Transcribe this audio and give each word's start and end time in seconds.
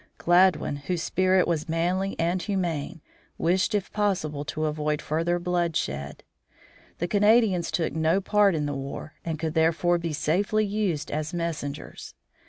Gladwin, 0.17 0.77
whose 0.77 1.03
spirit 1.03 1.47
was 1.47 1.69
manly 1.69 2.15
and 2.17 2.41
humane, 2.41 3.01
wished 3.37 3.75
if 3.75 3.93
possible 3.93 4.43
to 4.45 4.65
avoid 4.65 4.99
further 4.99 5.37
bloodshed. 5.37 6.23
The 6.97 7.07
Canadians 7.07 7.69
took 7.69 7.93
no 7.93 8.19
part 8.19 8.55
in 8.55 8.65
the 8.65 8.73
war, 8.73 9.13
and 9.23 9.37
could, 9.37 9.53
therefore, 9.53 9.99
be 9.99 10.11
safely 10.13 10.65
used 10.65 11.11
as 11.11 11.35
messengers. 11.35 12.15